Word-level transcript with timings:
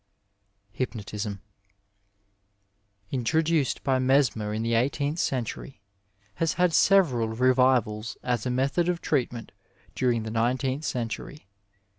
Hypnotisniy 0.79 1.37
introduced 3.11 3.83
by 3.83 3.99
Mesmer 3.99 4.51
in 4.51 4.63
the 4.63 4.73
eighteenth 4.73 5.19
century, 5.19 5.79
has 6.33 6.53
had 6.53 6.73
several 6.73 7.29
revivals 7.29 8.17
as 8.23 8.47
a 8.47 8.49
method 8.49 8.89
of 8.89 8.99
treatment 8.99 9.51
during 9.93 10.23
the 10.23 10.31
nmeteenth 10.31 10.85
century. 10.85 11.45